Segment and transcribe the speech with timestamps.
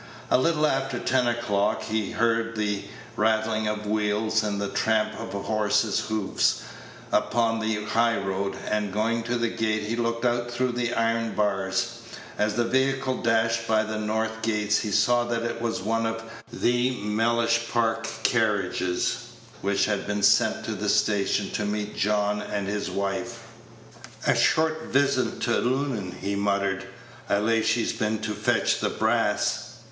[0.31, 5.31] A little after ten o'clock he heard the rattling of wheels and the tramp of
[5.33, 6.63] horses' hoofs
[7.11, 11.35] upon the high road, and, going to the gate, he looked out through the iron
[11.35, 11.99] bars.
[12.35, 16.23] As the vehicle dashed by the north gates, he saw that it was one of
[16.51, 19.17] the Mellish Park carriages
[19.61, 23.43] which had been sent to the station to meet John and his wife.
[24.25, 26.87] "A short visit to Loon'on," he muttered.
[27.29, 29.67] "I lay she's been to fetch the brass."